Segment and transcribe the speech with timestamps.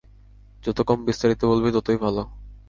[0.63, 2.15] যত কম বিস্তারিত বলবে, ততই ভাল।